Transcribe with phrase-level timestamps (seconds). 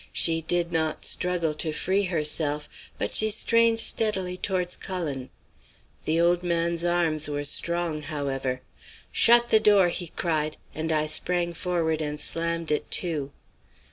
[0.13, 2.67] She did not struggle to free herself,
[2.97, 5.29] but she strained steadily towards Cullen.
[6.05, 8.61] The old man's arms were strong, however.
[9.11, 13.31] "'Shut the door,' he cried, and I sprang forward and slammed it to.